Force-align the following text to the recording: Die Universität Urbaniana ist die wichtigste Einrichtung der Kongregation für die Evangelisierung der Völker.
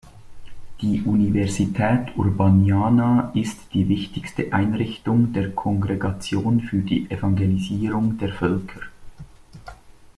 Die 0.81 1.03
Universität 1.03 2.17
Urbaniana 2.17 3.31
ist 3.35 3.59
die 3.71 3.87
wichtigste 3.87 4.51
Einrichtung 4.51 5.31
der 5.31 5.51
Kongregation 5.51 6.59
für 6.61 6.79
die 6.79 7.07
Evangelisierung 7.11 8.17
der 8.17 8.33
Völker. 8.33 8.79